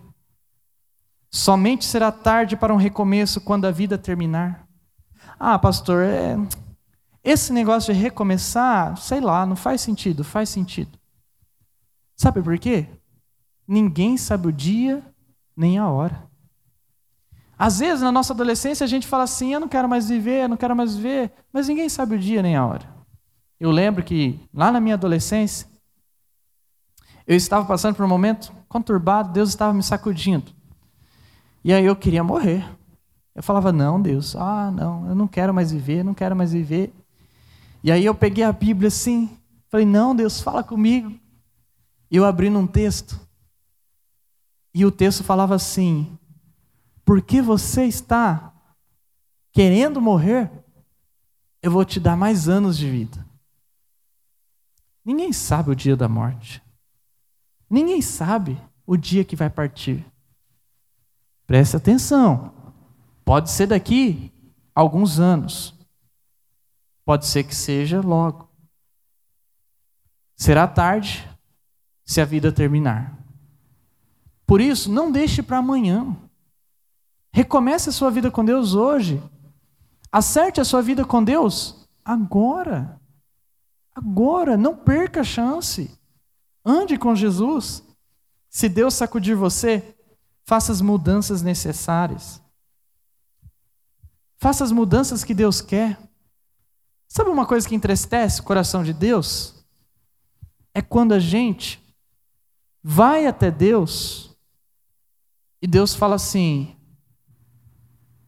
Somente 1.32 1.86
será 1.86 2.12
tarde 2.12 2.56
para 2.56 2.72
um 2.72 2.78
recomeço 2.78 3.42
quando 3.42 3.66
a 3.66 3.72
vida 3.72 3.98
terminar. 3.98 4.68
Ah, 5.40 5.58
pastor, 5.58 6.04
é... 6.04 6.38
esse 7.24 7.52
negócio 7.52 7.92
de 7.92 8.00
recomeçar, 8.00 8.96
sei 8.98 9.20
lá, 9.20 9.44
não 9.44 9.56
faz 9.56 9.82
sentido, 9.82 10.24
faz 10.24 10.50
sentido. 10.50 11.00
Sabe 12.16 12.44
por 12.44 12.60
quê? 12.60 12.86
Ninguém 13.68 14.18
sabe 14.18 14.50
o 14.50 14.54
dia 14.54 15.04
nem 15.58 15.80
a 15.80 15.90
hora. 15.90 16.30
Às 17.58 17.80
vezes, 17.80 18.04
na 18.04 18.12
nossa 18.12 18.34
adolescência, 18.34 18.84
a 18.84 18.88
gente 18.88 19.08
fala 19.08 19.24
assim: 19.24 19.52
eu 19.52 19.60
não 19.60 19.68
quero 19.68 19.90
mais 19.90 20.10
viver, 20.10 20.44
eu 20.44 20.50
não 20.50 20.58
quero 20.58 20.76
mais 20.76 20.96
viver, 20.96 21.32
mas 21.52 21.68
ninguém 21.68 21.90
sabe 21.90 22.18
o 22.18 22.20
dia 22.20 22.44
nem 22.44 22.56
a 22.56 22.64
hora. 22.64 22.88
Eu 23.60 23.72
lembro 23.72 24.04
que, 24.04 24.40
lá 24.54 24.72
na 24.72 24.80
minha 24.80 24.94
adolescência, 24.94 25.71
eu 27.32 27.38
estava 27.38 27.66
passando 27.66 27.96
por 27.96 28.04
um 28.04 28.10
momento 28.10 28.52
conturbado, 28.68 29.32
Deus 29.32 29.48
estava 29.48 29.74
me 29.74 29.82
sacudindo. 29.82 30.52
E 31.64 31.72
aí 31.72 31.86
eu 31.86 31.96
queria 31.96 32.22
morrer. 32.26 32.68
Eu 33.34 33.42
falava: 33.42 33.72
não, 33.72 34.02
Deus, 34.02 34.36
ah, 34.36 34.70
não, 34.70 35.08
eu 35.08 35.16
não 35.16 35.30
quero 35.30 35.54
mais 35.54 35.72
viver, 35.72 36.04
não 36.04 36.14
quero 36.14 36.36
mais 36.36 36.52
viver. 36.52 36.94
E 37.82 37.90
aí 37.90 38.04
eu 38.04 38.14
peguei 38.14 38.44
a 38.44 38.52
Bíblia 38.52 38.90
assim, 38.90 39.30
falei: 39.70 39.86
não, 39.86 40.14
Deus, 40.14 40.42
fala 40.42 40.62
comigo. 40.62 41.18
E 42.12 42.18
eu 42.18 42.26
abri 42.26 42.50
num 42.50 42.68
texto. 42.68 43.18
E 44.76 44.86
o 44.86 44.92
texto 44.92 45.24
falava 45.24 45.56
assim: 45.56 46.20
porque 47.06 47.42
você 47.42 47.86
está 47.86 48.54
querendo 49.54 50.02
morrer, 50.02 50.52
eu 51.64 51.72
vou 51.72 51.86
te 51.86 51.98
dar 51.98 52.18
mais 52.18 52.50
anos 52.50 52.78
de 52.78 52.90
vida. 52.90 53.26
Ninguém 55.06 55.32
sabe 55.32 55.72
o 55.72 55.76
dia 55.76 55.96
da 55.96 56.10
morte. 56.10 56.62
Ninguém 57.72 58.02
sabe 58.02 58.62
o 58.86 58.98
dia 58.98 59.24
que 59.24 59.34
vai 59.34 59.50
partir. 59.50 60.06
Preste 61.48 61.78
atenção. 61.78 62.54
Pode 63.24 63.50
ser 63.50 63.68
daqui 63.68 64.30
alguns 64.76 65.22
anos. 65.22 65.74
Pode 67.06 67.26
ser 67.26 67.46
que 67.46 67.56
seja 67.56 68.02
logo. 68.02 68.50
Será 70.36 70.68
tarde 70.68 71.26
se 72.04 72.20
a 72.20 72.26
vida 72.26 72.52
terminar. 72.52 73.18
Por 74.46 74.60
isso, 74.60 74.92
não 74.92 75.10
deixe 75.10 75.42
para 75.42 75.60
amanhã. 75.60 76.14
Recomece 77.32 77.88
a 77.88 77.94
sua 77.94 78.12
vida 78.12 78.30
com 78.30 78.44
Deus 78.44 78.74
hoje. 78.74 79.24
Acerte 80.12 80.60
a 80.60 80.66
sua 80.66 80.82
vida 80.82 81.06
com 81.06 81.24
Deus 81.24 81.88
agora. 82.04 83.00
Agora, 83.96 84.58
não 84.58 84.76
perca 84.76 85.22
a 85.22 85.24
chance. 85.24 85.98
Ande 86.66 86.98
com 86.98 87.16
Jesus. 87.16 87.84
Se 88.50 88.68
Deus 88.68 88.94
sacudir 88.94 89.36
você, 89.36 89.96
faça 90.44 90.72
as 90.72 90.82
mudanças 90.82 91.42
necessárias. 91.42 92.42
Faça 94.38 94.64
as 94.64 94.72
mudanças 94.72 95.24
que 95.24 95.34
Deus 95.34 95.62
quer. 95.62 96.00
Sabe 97.08 97.30
uma 97.30 97.46
coisa 97.46 97.68
que 97.68 97.76
entristece 97.76 98.42
o 98.42 98.44
coração 98.44 98.84
de 98.84 98.94
Deus? 98.94 99.66
É 100.74 100.82
quando 100.82 101.14
a 101.14 101.20
gente 101.20 101.82
vai 102.84 103.28
até 103.28 103.52
Deus 103.52 104.36
e 105.62 105.68
Deus 105.68 105.94
fala 105.94 106.16
assim: 106.16 106.76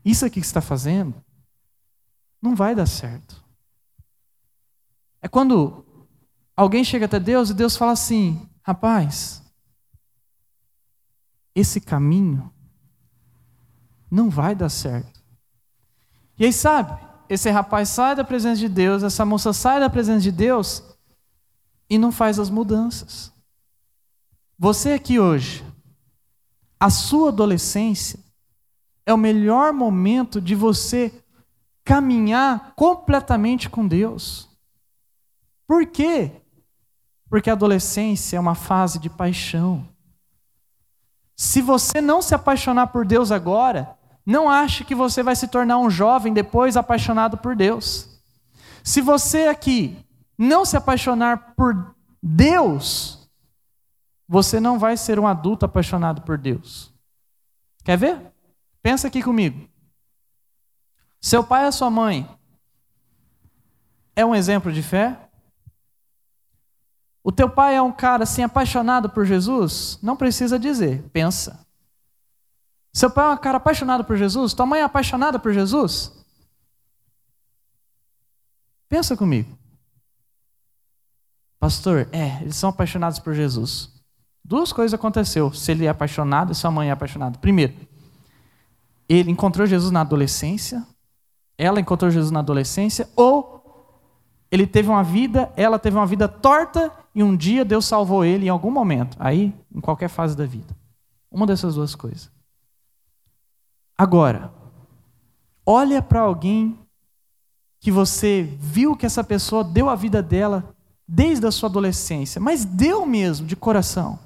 Isso 0.05 0.25
aqui 0.25 0.39
que 0.39 0.45
você 0.45 0.51
está 0.51 0.61
fazendo 0.61 1.23
não 2.41 2.55
vai 2.55 2.75
dar 2.75 2.85
certo. 2.85 3.43
É 5.21 5.27
quando 5.27 5.85
alguém 6.55 6.83
chega 6.83 7.05
até 7.05 7.19
Deus 7.19 7.49
e 7.49 7.53
Deus 7.53 7.75
fala 7.75 7.91
assim: 7.91 8.49
Rapaz, 8.61 9.43
esse 11.55 11.79
caminho 11.81 12.51
não 14.09 14.29
vai 14.29 14.55
dar 14.55 14.69
certo. 14.69 15.21
E 16.37 16.45
aí, 16.45 16.53
sabe, 16.53 16.99
esse 17.29 17.49
rapaz 17.49 17.89
sai 17.89 18.15
da 18.15 18.23
presença 18.23 18.59
de 18.59 18.69
Deus, 18.69 19.03
essa 19.03 19.25
moça 19.25 19.53
sai 19.53 19.79
da 19.79 19.89
presença 19.89 20.21
de 20.21 20.31
Deus 20.31 20.83
e 21.89 21.97
não 21.97 22.11
faz 22.11 22.39
as 22.39 22.49
mudanças. 22.49 23.31
Você 24.57 24.93
aqui 24.93 25.19
hoje, 25.19 25.65
a 26.79 26.89
sua 26.89 27.29
adolescência 27.29 28.19
é 29.05 29.13
o 29.13 29.17
melhor 29.17 29.73
momento 29.73 30.39
de 30.39 30.55
você 30.55 31.11
caminhar 31.83 32.73
completamente 32.75 33.69
com 33.69 33.87
Deus. 33.87 34.49
Por 35.67 35.85
quê? 35.87 36.42
Porque 37.33 37.49
a 37.49 37.53
adolescência 37.53 38.37
é 38.37 38.39
uma 38.39 38.53
fase 38.53 38.99
de 38.99 39.09
paixão. 39.09 39.89
Se 41.35 41.63
você 41.63 41.99
não 41.99 42.21
se 42.21 42.35
apaixonar 42.35 42.85
por 42.89 43.07
Deus 43.07 43.31
agora, 43.31 43.97
não 44.23 44.47
ache 44.47 44.85
que 44.85 44.93
você 44.93 45.23
vai 45.23 45.35
se 45.35 45.47
tornar 45.47 45.79
um 45.79 45.89
jovem 45.89 46.31
depois 46.31 46.77
apaixonado 46.77 47.35
por 47.39 47.55
Deus. 47.55 48.21
Se 48.83 49.01
você 49.01 49.47
aqui 49.47 49.97
não 50.37 50.63
se 50.63 50.77
apaixonar 50.77 51.55
por 51.55 51.95
Deus, 52.21 53.27
você 54.27 54.59
não 54.59 54.77
vai 54.77 54.95
ser 54.95 55.17
um 55.17 55.25
adulto 55.25 55.65
apaixonado 55.65 56.21
por 56.21 56.37
Deus. 56.37 56.93
Quer 57.83 57.97
ver? 57.97 58.31
Pensa 58.79 59.07
aqui 59.07 59.23
comigo. 59.23 59.67
Seu 61.19 61.43
pai 61.43 61.65
ou 61.65 61.71
sua 61.71 61.89
mãe 61.89 62.29
é 64.15 64.23
um 64.23 64.35
exemplo 64.35 64.71
de 64.71 64.83
fé? 64.83 65.31
O 67.23 67.31
teu 67.31 67.49
pai 67.49 67.75
é 67.75 67.81
um 67.81 67.91
cara 67.91 68.23
assim 68.23 68.43
apaixonado 68.43 69.09
por 69.09 69.25
Jesus? 69.25 69.97
Não 70.01 70.17
precisa 70.17 70.59
dizer, 70.59 71.03
pensa. 71.13 71.65
Seu 72.91 73.09
pai 73.09 73.31
é 73.31 73.33
um 73.33 73.37
cara 73.37 73.57
apaixonado 73.57 74.03
por 74.03 74.17
Jesus? 74.17 74.53
Tua 74.53 74.65
mãe 74.65 74.81
é 74.81 74.83
apaixonada 74.83 75.39
por 75.39 75.53
Jesus? 75.53 76.11
Pensa 78.89 79.15
comigo. 79.15 79.57
Pastor, 81.59 82.09
é, 82.11 82.41
eles 82.41 82.57
são 82.57 82.69
apaixonados 82.69 83.19
por 83.19 83.33
Jesus. 83.33 83.89
Duas 84.43 84.73
coisas 84.73 84.93
aconteceu 84.93 85.53
se 85.53 85.71
ele 85.71 85.85
é 85.85 85.89
apaixonado 85.89 86.51
e 86.51 86.55
sua 86.55 86.69
mãe 86.69 86.89
é 86.89 86.91
apaixonada. 86.91 87.39
Primeiro, 87.39 87.73
ele 89.07 89.31
encontrou 89.31 89.65
Jesus 89.65 89.89
na 89.89 90.01
adolescência, 90.01 90.85
ela 91.57 91.79
encontrou 91.79 92.11
Jesus 92.11 92.31
na 92.31 92.39
adolescência, 92.39 93.09
ou 93.15 93.63
ele 94.51 94.67
teve 94.67 94.89
uma 94.89 95.03
vida, 95.03 95.51
ela 95.55 95.79
teve 95.79 95.95
uma 95.95 96.05
vida 96.05 96.27
torta 96.27 96.91
e 97.15 97.21
um 97.21 97.35
dia 97.35 97.63
Deus 97.63 97.85
salvou 97.85 98.25
ele 98.25 98.45
em 98.45 98.49
algum 98.49 98.71
momento, 98.71 99.15
aí 99.19 99.53
em 99.73 99.79
qualquer 99.79 100.09
fase 100.09 100.35
da 100.35 100.45
vida. 100.45 100.75
Uma 101.31 101.45
dessas 101.45 101.75
duas 101.75 101.95
coisas. 101.95 102.31
Agora, 103.97 104.51
olha 105.65 106.01
para 106.01 106.21
alguém 106.21 106.77
que 107.79 107.91
você 107.91 108.43
viu 108.59 108.95
que 108.95 109.05
essa 109.05 109.23
pessoa 109.23 109.63
deu 109.63 109.89
a 109.89 109.95
vida 109.95 110.21
dela 110.23 110.75
desde 111.07 111.45
a 111.45 111.51
sua 111.51 111.69
adolescência, 111.69 112.39
mas 112.39 112.65
deu 112.65 113.05
mesmo 113.05 113.45
de 113.45 113.55
coração. 113.55 114.17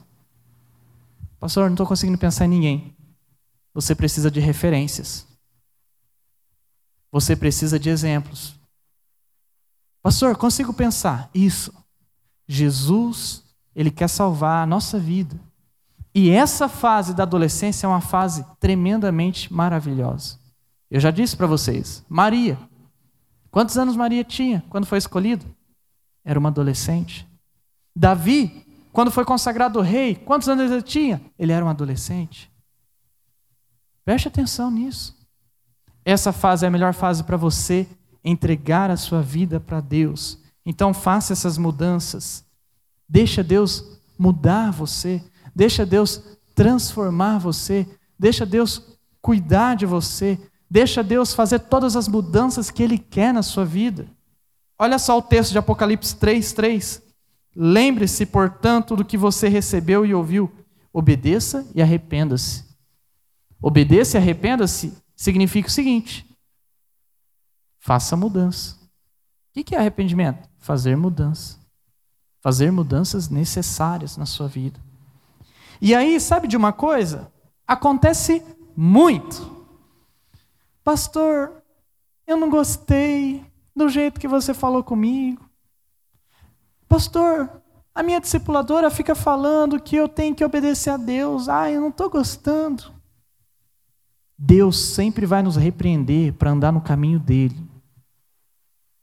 Pastor, 1.39 1.65
não 1.65 1.73
estou 1.73 1.87
conseguindo 1.87 2.17
pensar 2.17 2.45
em 2.45 2.49
ninguém. 2.49 2.95
Você 3.73 3.93
precisa 3.93 4.31
de 4.31 4.39
referências. 4.39 5.27
Você 7.11 7.35
precisa 7.35 7.79
de 7.79 7.89
exemplos. 7.89 8.55
Pastor, 10.01 10.35
consigo 10.37 10.73
pensar. 10.73 11.29
Isso. 11.33 11.73
Jesus, 12.47 13.43
ele 13.75 13.91
quer 13.91 14.07
salvar 14.07 14.63
a 14.63 14.65
nossa 14.65 14.97
vida. 14.97 15.39
E 16.13 16.29
essa 16.29 16.67
fase 16.67 17.13
da 17.13 17.23
adolescência 17.23 17.85
é 17.85 17.89
uma 17.89 18.01
fase 18.01 18.45
tremendamente 18.59 19.53
maravilhosa. 19.53 20.39
Eu 20.89 20.99
já 20.99 21.11
disse 21.11 21.35
para 21.35 21.45
vocês, 21.45 22.03
Maria. 22.09 22.57
Quantos 23.51 23.77
anos 23.77 23.95
Maria 23.95 24.23
tinha 24.23 24.63
quando 24.69 24.85
foi 24.85 24.97
escolhido? 24.97 25.45
Era 26.23 26.39
uma 26.39 26.49
adolescente. 26.49 27.27
Davi, 27.95 28.65
quando 28.91 29.11
foi 29.11 29.25
consagrado 29.25 29.81
rei, 29.81 30.15
quantos 30.15 30.47
anos 30.47 30.71
ele 30.71 30.81
tinha? 30.81 31.21
Ele 31.37 31.51
era 31.51 31.63
um 31.63 31.69
adolescente. 31.69 32.51
Preste 34.03 34.27
atenção 34.27 34.71
nisso. 34.71 35.15
Essa 36.05 36.31
fase 36.31 36.65
é 36.65 36.67
a 36.67 36.71
melhor 36.71 36.93
fase 36.93 37.23
para 37.23 37.35
você 37.35 37.87
entregar 38.23 38.89
a 38.89 38.97
sua 38.97 39.21
vida 39.21 39.59
para 39.59 39.81
Deus. 39.81 40.39
Então 40.69 40.93
faça 40.93 41.31
essas 41.31 41.57
mudanças. 41.57 42.43
Deixa 43.07 43.41
Deus 43.41 44.01
mudar 44.19 44.69
você. 44.69 45.23
Deixa 45.55 45.85
Deus 45.85 46.21
transformar 46.53 47.37
você. 47.37 47.87
Deixa 48.19 48.45
Deus 48.45 48.97
cuidar 49.21 49.77
de 49.77 49.85
você. 49.85 50.37
Deixa 50.69 51.01
Deus 51.01 51.33
fazer 51.33 51.59
todas 51.59 51.95
as 51.95 52.09
mudanças 52.09 52.69
que 52.69 52.83
Ele 52.83 52.97
quer 52.97 53.33
na 53.33 53.41
sua 53.41 53.63
vida. 53.63 54.09
Olha 54.77 54.99
só 54.99 55.17
o 55.17 55.21
texto 55.21 55.53
de 55.53 55.57
Apocalipse 55.57 56.13
3, 56.17 56.51
3. 56.51 57.01
Lembre-se, 57.55 58.25
portanto, 58.25 58.97
do 58.97 59.05
que 59.05 59.17
você 59.17 59.47
recebeu 59.47 60.05
e 60.05 60.13
ouviu. 60.13 60.51
Obedeça 60.91 61.65
e 61.73 61.81
arrependa-se. 61.81 62.65
Obedeça 63.61 64.17
e 64.17 64.19
arrependa-se 64.19 64.93
significa 65.15 65.69
o 65.69 65.71
seguinte: 65.71 66.27
faça 67.79 68.17
mudança. 68.17 68.76
O 69.61 69.63
que 69.63 69.75
é 69.75 69.79
arrependimento? 69.79 70.47
Fazer 70.59 70.95
mudança. 70.95 71.57
Fazer 72.41 72.71
mudanças 72.71 73.27
necessárias 73.27 74.15
na 74.15 74.25
sua 74.25 74.47
vida. 74.47 74.79
E 75.81 75.95
aí, 75.95 76.19
sabe 76.19 76.47
de 76.47 76.55
uma 76.55 76.71
coisa? 76.71 77.31
Acontece 77.67 78.43
muito. 78.75 79.65
Pastor, 80.83 81.63
eu 82.27 82.37
não 82.37 82.49
gostei 82.49 83.43
do 83.75 83.89
jeito 83.89 84.19
que 84.19 84.27
você 84.27 84.53
falou 84.53 84.83
comigo. 84.83 85.43
Pastor, 86.87 87.49
a 87.93 88.03
minha 88.03 88.21
discipuladora 88.21 88.91
fica 88.91 89.15
falando 89.15 89.81
que 89.81 89.95
eu 89.95 90.07
tenho 90.07 90.35
que 90.35 90.45
obedecer 90.45 90.91
a 90.91 90.97
Deus. 90.97 91.49
Ah, 91.49 91.71
eu 91.71 91.81
não 91.81 91.89
estou 91.89 92.09
gostando. 92.09 92.93
Deus 94.37 94.79
sempre 94.79 95.25
vai 95.25 95.41
nos 95.41 95.55
repreender 95.55 96.33
para 96.33 96.51
andar 96.51 96.71
no 96.71 96.79
caminho 96.79 97.19
dele. 97.19 97.66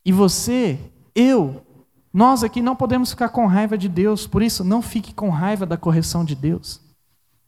E 0.04 0.12
você, 0.12 0.78
eu, 1.14 1.64
nós 2.12 2.44
aqui 2.44 2.60
não 2.60 2.76
podemos 2.76 3.10
ficar 3.10 3.30
com 3.30 3.46
raiva 3.46 3.78
de 3.78 3.88
Deus, 3.88 4.26
por 4.26 4.42
isso 4.42 4.62
não 4.62 4.82
fique 4.82 5.14
com 5.14 5.30
raiva 5.30 5.64
da 5.64 5.76
correção 5.76 6.24
de 6.24 6.34
Deus. 6.34 6.80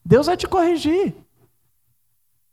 Deus 0.05 0.27
vai 0.27 0.37
te 0.37 0.47
corrigir. 0.49 1.15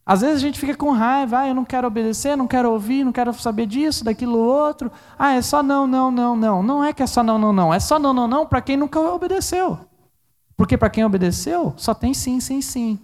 Às 0.05 0.19
vezes 0.19 0.37
a 0.37 0.39
gente 0.39 0.59
fica 0.59 0.75
com 0.75 0.91
raiva, 0.91 1.39
ah, 1.39 1.47
eu 1.47 1.55
não 1.55 1.63
quero 1.63 1.87
obedecer, 1.87 2.35
não 2.35 2.45
quero 2.45 2.69
ouvir, 2.69 3.05
não 3.05 3.13
quero 3.13 3.33
saber 3.33 3.65
disso, 3.65 4.03
daquilo 4.03 4.37
outro. 4.37 4.91
Ah, 5.17 5.33
é 5.33 5.41
só 5.41 5.63
não, 5.63 5.87
não, 5.87 6.11
não, 6.11 6.35
não. 6.35 6.61
Não 6.61 6.83
é 6.83 6.91
que 6.91 7.01
é 7.01 7.07
só 7.07 7.23
não, 7.23 7.39
não, 7.39 7.53
não. 7.53 7.73
É 7.73 7.79
só 7.79 7.97
não, 7.97 8.13
não, 8.13 8.27
não 8.27 8.45
para 8.45 8.61
quem 8.61 8.75
nunca 8.75 8.99
obedeceu. 8.99 9.79
Porque 10.57 10.77
para 10.77 10.89
quem 10.89 11.05
obedeceu, 11.05 11.73
só 11.77 11.93
tem 11.93 12.13
sim, 12.13 12.41
sim, 12.41 12.61
sim. 12.61 12.99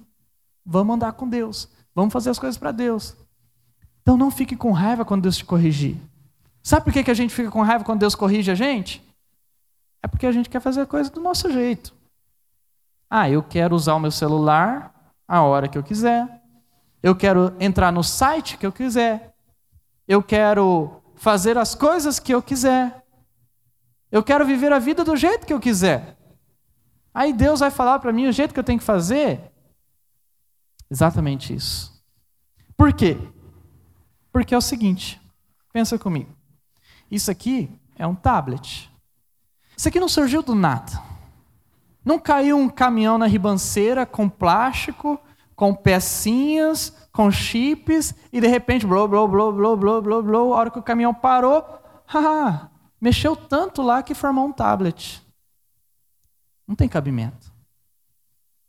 Vamos 0.66 0.96
andar 0.96 1.14
com 1.14 1.28
Deus. 1.28 1.70
Vamos 1.96 2.12
fazer 2.12 2.32
as 2.32 2.40
coisas 2.40 2.58
para 2.58 2.72
Deus. 2.72 3.16
Então 4.02 4.18
não 4.18 4.30
fique 4.30 4.56
com 4.56 4.72
raiva 4.72 5.06
quando 5.06 5.24
Deus 5.24 5.38
te 5.38 5.46
corrigir. 5.46 5.96
Sabe 6.70 6.84
por 6.84 6.94
que 6.94 7.10
a 7.10 7.16
gente 7.16 7.34
fica 7.34 7.50
com 7.50 7.64
raiva 7.64 7.84
quando 7.84 8.02
Deus 8.02 8.14
corrige 8.14 8.52
a 8.52 8.54
gente? 8.54 9.04
É 10.04 10.08
porque 10.08 10.28
a 10.28 10.32
gente 10.32 10.48
quer 10.48 10.62
fazer 10.62 10.82
a 10.82 10.86
coisa 10.86 11.10
do 11.10 11.20
nosso 11.20 11.52
jeito. 11.52 11.96
Ah, 13.10 13.28
eu 13.28 13.42
quero 13.42 13.74
usar 13.74 13.96
o 13.96 14.00
meu 14.00 14.12
celular 14.12 14.94
a 15.28 15.42
hora 15.42 15.68
que 15.68 15.80
eu 15.80 15.82
quiser. 15.82 16.30
Eu 17.02 17.16
quero 17.16 17.56
entrar 17.60 17.92
no 17.92 18.04
site 18.04 18.56
que 18.56 18.68
eu 18.68 18.72
quiser. 18.72 19.34
Eu 20.08 20.22
quero 20.22 21.02
fazer 21.16 21.58
as 21.58 21.74
coisas 21.74 22.20
que 22.20 22.32
eu 22.32 22.40
quiser. 22.40 23.04
Eu 24.12 24.22
quero 24.22 24.46
viver 24.46 24.72
a 24.72 24.78
vida 24.78 25.04
do 25.04 25.18
jeito 25.18 25.48
que 25.48 25.54
eu 25.54 25.60
quiser. 25.60 26.20
Aí 27.12 27.34
Deus 27.34 27.62
vai 27.62 27.72
falar 27.72 27.98
para 27.98 28.14
mim 28.14 28.28
o 28.28 28.32
jeito 28.32 28.54
que 28.54 28.60
eu 28.60 28.64
tenho 28.64 28.78
que 28.78 28.86
fazer. 28.86 29.42
Exatamente 30.88 31.52
isso. 31.52 32.00
Por 32.78 32.94
quê? 32.94 33.18
Porque 34.32 34.54
é 34.54 34.58
o 34.58 34.62
seguinte, 34.62 35.20
pensa 35.74 35.98
comigo. 35.98 36.38
Isso 37.10 37.32
aqui 37.32 37.70
é 37.96 38.06
um 38.06 38.16
tablet. 38.16 38.90
Isso 39.76 39.88
aqui 39.88 40.00
não 40.00 40.10
surgiu 40.10 40.42
do 40.42 40.54
nada. 40.54 41.02
Não 42.04 42.20
caiu 42.20 42.58
um 42.58 42.70
caminhão 42.70 43.18
na 43.18 43.28
ribanceira 43.28 44.06
com 44.06 44.30
plástico, 44.30 45.20
com 45.56 45.74
pecinhas, 45.74 46.94
com 47.12 47.30
chips, 47.30 48.16
e 48.32 48.40
de 48.40 48.48
repente, 48.48 48.88
blô, 48.88 49.08
blô, 49.08 49.28
blô, 49.28 49.52
blô, 49.52 49.76
blô, 49.76 50.02
blô, 50.02 50.24
blô, 50.24 50.54
a 50.54 50.58
hora 50.58 50.72
que 50.72 50.80
o 50.80 50.84
caminhão 50.84 51.14
parou, 51.14 51.64
haha, 52.08 52.70
mexeu 53.00 53.36
tanto 53.36 53.82
lá 53.82 54.02
que 54.02 54.16
formou 54.16 54.46
um 54.46 54.52
tablet. 54.52 55.22
Não 56.68 56.76
tem 56.76 56.88
cabimento. 56.88 57.52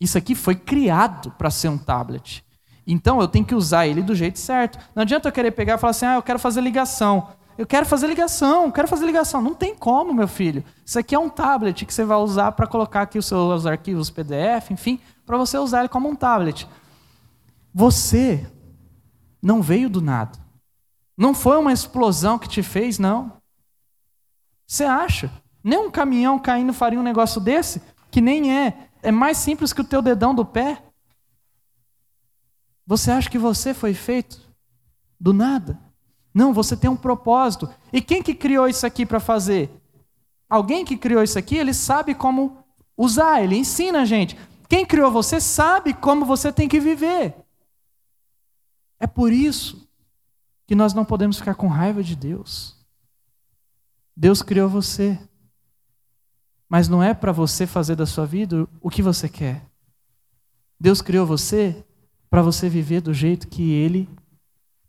Isso 0.01 0.17
aqui 0.17 0.35
foi 0.35 0.57
criado 0.57 1.31
para 1.33 1.51
ser 1.51 1.69
um 1.69 1.79
tablet. 1.79 2.45
Então 2.87 3.21
eu 3.21 3.29
tenho 3.29 3.45
que 3.45 3.55
usar 3.55 3.87
ele 3.87 4.03
do 4.03 4.15
jeito 4.15 4.39
certo. 4.39 4.79
Não 4.95 5.03
adianta 5.03 5.29
eu 5.29 5.33
querer 5.33 5.51
pegar 5.51 5.75
e 5.75 5.79
falar 5.79 5.91
assim: 5.91 6.07
ah, 6.07 6.15
eu 6.15 6.23
quero 6.23 6.39
fazer 6.39 6.61
ligação. 6.61 7.29
Eu 7.61 7.67
quero 7.67 7.85
fazer 7.85 8.07
ligação, 8.07 8.71
quero 8.71 8.89
fazer 8.89 9.05
ligação. 9.05 9.43
Não 9.43 9.55
tem 9.55 9.75
como, 9.75 10.15
meu 10.15 10.27
filho. 10.27 10.65
Isso 10.83 10.99
aqui 10.99 11.15
é 11.15 11.19
um 11.19 11.29
tablet 11.29 11.85
que 11.85 11.93
você 11.93 12.07
vai 12.07 12.17
usar 12.17 12.53
para 12.53 12.67
colocar 12.67 13.03
aqui 13.03 13.19
os 13.19 13.27
seus 13.27 13.67
arquivos 13.67 14.09
PDF, 14.09 14.71
enfim, 14.71 14.99
para 15.27 15.37
você 15.37 15.59
usar 15.59 15.81
ele 15.81 15.89
como 15.91 16.09
um 16.09 16.17
tablet. 16.17 16.67
Você 17.75 18.51
não 19.43 19.61
veio 19.61 19.91
do 19.91 20.01
nada. 20.01 20.39
Não 21.15 21.35
foi 21.35 21.59
uma 21.59 21.71
explosão 21.71 22.39
que 22.39 22.49
te 22.49 22.63
fez, 22.63 22.99
não. 22.99 23.31
Você 24.67 24.85
acha? 24.85 25.31
Nem 25.63 25.81
um 25.81 25.91
caminhão 25.91 26.39
caindo 26.39 26.73
faria 26.73 26.99
um 26.99 27.03
negócio 27.03 27.43
desse? 27.43 27.83
Que 28.11 28.23
nem 28.23 28.57
é. 28.57 28.89
É 29.03 29.13
mais 29.13 29.37
simples 29.37 29.75
que 29.75 29.83
o 29.83 29.87
teu 29.87 30.01
dedão 30.01 30.35
do 30.35 30.47
pé. 30.47 30.83
Você 32.87 33.11
acha 33.11 33.29
que 33.29 33.39
você 33.39 33.75
foi 33.75 33.93
feito 33.93 34.41
do 35.21 35.35
nada? 35.35 35.90
Não, 36.33 36.53
você 36.53 36.77
tem 36.77 36.89
um 36.89 36.97
propósito. 36.97 37.69
E 37.93 38.01
quem 38.01 38.23
que 38.23 38.35
criou 38.35 38.69
isso 38.69 38.87
aqui 38.87 39.05
para 39.05 39.21
fazer? 39.21 39.71
Alguém 40.49 40.85
que 40.85 40.97
criou 40.97 41.23
isso 41.23 41.39
aqui, 41.39 41.57
ele 41.57 41.75
sabe 41.75 42.15
como 42.15 42.65
usar, 42.97 43.43
ele 43.43 43.57
ensina 43.57 44.03
a 44.03 44.05
gente. 44.05 44.37
Quem 44.69 44.87
criou 44.87 45.11
você 45.11 45.41
sabe 45.41 45.95
como 45.95 46.25
você 46.25 46.53
tem 46.53 46.69
que 46.69 46.79
viver. 46.79 47.35
É 48.99 49.07
por 49.07 49.33
isso 49.33 49.89
que 50.67 50.75
nós 50.75 50.95
não 50.95 51.05
podemos 51.05 51.39
ficar 51.39 51.55
com 51.55 51.67
raiva 51.67 52.03
de 52.03 52.15
Deus. 52.15 52.77
Deus 54.17 54.43
criou 54.43 54.69
você. 54.69 55.19
Mas 56.69 56.89
não 56.89 57.03
é 57.03 57.13
para 57.13 57.33
você 57.33 57.67
fazer 57.67 57.97
da 57.97 58.07
sua 58.07 58.27
vida 58.27 58.69
o 58.81 58.91
que 58.91 59.03
você 59.03 59.29
quer. 59.29 59.65
Deus 60.79 61.03
criou 61.03 61.27
você 61.27 61.85
para 62.29 62.43
você 62.43 62.69
viver 62.69 63.01
do 63.01 63.13
jeito 63.13 63.49
que 63.49 63.73
Ele 63.73 64.09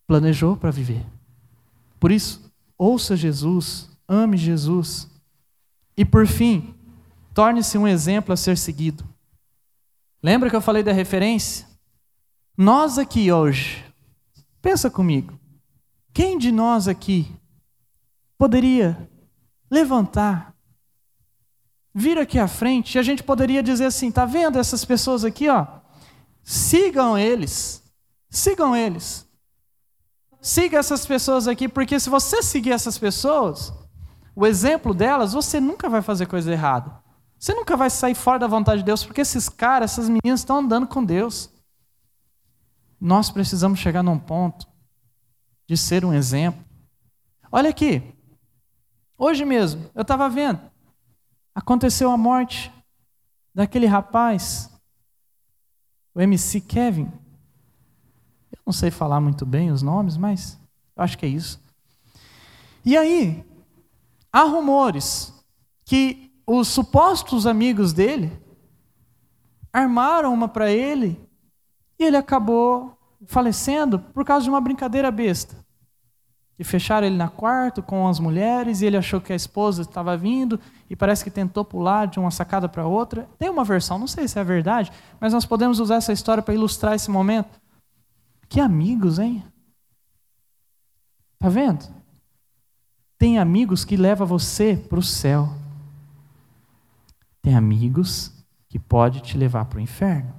planejou 0.05 0.55
para 0.55 0.69
viver. 0.69 1.03
Por 2.01 2.12
isso, 2.12 2.51
ouça 2.75 3.15
Jesus, 3.15 3.88
ame 4.08 4.36
Jesus. 4.36 5.08
E 5.96 6.03
por 6.03 6.25
fim, 6.25 6.74
torne-se 7.31 7.77
um 7.77 7.88
exemplo 7.88 8.34
a 8.34 8.36
ser 8.36 8.58
seguido. 8.58 9.08
Lembra 10.24 10.50
que 10.50 10.55
eu 10.55 10.62
falei 10.62 10.81
da 10.81 10.91
referência? 10.91 11.67
Nós 12.58 12.98
aqui 12.98 13.31
hoje, 13.31 13.86
pensa 14.63 14.89
comigo, 14.89 15.39
quem 16.12 16.39
de 16.39 16.51
nós 16.51 16.88
aqui 16.88 17.31
poderia 18.36 19.08
levantar 19.70 20.55
vir 21.93 22.17
aqui 22.17 22.39
à 22.39 22.48
frente 22.48 22.96
e 22.96 23.00
a 23.00 23.03
gente 23.03 23.22
poderia 23.22 23.62
dizer 23.62 23.86
assim: 23.86 24.12
tá 24.12 24.25
vendo 24.25 24.58
essas 24.58 24.84
pessoas 24.84 25.24
aqui, 25.24 25.48
ó? 25.48 25.67
Sigam 26.43 27.15
eles. 27.15 27.84
Sigam 28.28 28.75
eles. 28.75 29.30
Siga 30.41 30.80
essas 30.80 31.06
pessoas 31.06 31.47
aqui, 31.47 31.69
porque 31.69 31.99
se 31.99 32.10
você 32.10 32.41
seguir 32.41 32.71
essas 32.71 32.97
pessoas, 32.97 33.71
o 34.36 34.45
exemplo 34.45 34.93
delas, 34.93 35.34
você 35.34 35.60
nunca 35.60 35.88
vai 35.88 36.01
fazer 36.01 36.25
coisa 36.25 36.51
errada. 36.51 36.99
Você 37.38 37.54
nunca 37.54 37.77
vai 37.77 37.89
sair 37.89 38.15
fora 38.15 38.39
da 38.39 38.47
vontade 38.47 38.80
de 38.80 38.86
Deus, 38.86 39.04
porque 39.06 39.21
esses 39.21 39.47
caras, 39.47 39.91
essas 39.91 40.10
meninas 40.10 40.41
estão 40.41 40.58
andando 40.58 40.88
com 40.88 41.04
Deus. 41.04 41.49
Nós 42.99 43.30
precisamos 43.30 43.80
chegar 43.80 44.04
num 44.04 44.17
ponto 44.17 44.67
de 45.67 45.77
ser 45.77 46.04
um 46.04 46.13
exemplo. 46.13 46.63
Olha 47.51 47.69
aqui. 47.69 48.04
Hoje 49.17 49.45
mesmo, 49.45 49.89
eu 49.93 50.01
estava 50.01 50.27
vendo 50.30 50.71
aconteceu 51.54 52.10
a 52.10 52.17
morte 52.17 52.71
daquele 53.54 53.86
rapaz, 53.86 54.69
o 56.13 56.21
MC 56.21 56.62
Kevin. 56.62 57.12
Não 58.65 58.74
sei 58.74 58.91
falar 58.91 59.19
muito 59.19 59.45
bem 59.45 59.71
os 59.71 59.82
nomes, 59.82 60.17
mas 60.17 60.60
eu 60.95 61.04
acho 61.04 61.17
que 61.17 61.26
é 61.26 61.30
isso. 61.30 61.60
E 62.84 62.97
aí, 62.97 63.45
há 64.32 64.43
rumores 64.43 65.34
que 65.86 66.32
os 66.45 66.67
supostos 66.67 67.45
amigos 67.45 67.93
dele 67.93 68.32
armaram 69.71 70.34
uma 70.34 70.47
para 70.47 70.71
ele 70.71 71.19
e 72.00 72.04
ele 72.04 72.17
acabou 72.17 72.97
falecendo 73.26 74.00
por 74.00 74.26
causa 74.26 74.43
de 74.43 74.50
uma 74.50 74.60
brincadeira 74.60 75.12
besta 75.12 75.62
e 76.62 76.63
fecharam 76.63 77.08
ele 77.08 77.17
na 77.17 77.28
quarto 77.28 77.82
com 77.82 78.08
as 78.08 78.19
mulheres, 78.19 78.82
e 78.82 78.86
ele 78.86 78.95
achou 78.95 79.19
que 79.19 79.34
a 79.34 79.36
esposa 79.36 79.82
estava 79.82 80.15
vindo, 80.15 80.60
e 80.88 80.95
parece 80.95 81.24
que 81.24 81.32
tentou 81.32 81.65
pular 81.65 82.06
de 82.06 82.19
uma 82.19 82.30
sacada 82.30 82.69
para 82.69 82.86
outra. 82.86 83.28
Tem 83.39 83.50
uma 83.50 83.63
versão, 83.63 83.97
não 83.97 84.06
sei 84.06 84.28
se 84.28 84.38
é 84.38 84.43
verdade, 84.43 84.91
mas 85.19 85.34
nós 85.34 85.43
podemos 85.43 85.80
usar 85.80 85.95
essa 85.95 86.13
história 86.13 86.43
para 86.43 86.54
ilustrar 86.54 86.93
esse 86.93 87.10
momento. 87.10 87.61
Que 88.51 88.59
amigos, 88.59 89.17
hein? 89.17 89.45
Tá 91.39 91.47
vendo? 91.47 91.87
Tem 93.17 93.39
amigos 93.39 93.85
que 93.85 93.95
levam 93.95 94.27
você 94.27 94.75
para 94.75 94.99
o 94.99 95.01
céu. 95.01 95.55
Tem 97.41 97.55
amigos 97.55 98.29
que 98.67 98.77
pode 98.77 99.21
te 99.21 99.37
levar 99.37 99.63
para 99.63 99.77
o 99.77 99.81
inferno. 99.81 100.35